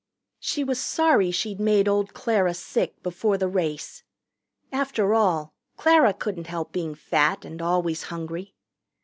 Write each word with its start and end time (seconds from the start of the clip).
She 0.39 0.63
was 0.63 0.79
sorry 0.79 1.29
she'd 1.29 1.59
made 1.59 1.87
old 1.87 2.15
Clara 2.15 2.55
sick 2.55 3.03
before 3.03 3.37
the 3.37 3.47
race. 3.47 4.01
After 4.71 5.13
all, 5.13 5.53
Clara 5.77 6.11
couldn't 6.11 6.47
help 6.47 6.71
being 6.71 6.95
fat 6.95 7.45
and 7.45 7.61
always 7.61 8.01
hungry. 8.01 8.55